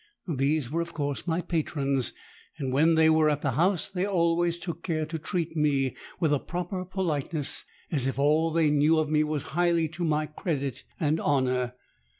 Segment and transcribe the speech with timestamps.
[0.35, 2.13] These were of course my patrons;
[2.57, 6.33] and when they were at the house they always took care to treat me with
[6.33, 10.85] a proper politeness, as if all they knew of me was highly to my credit
[10.99, 11.73] and honour.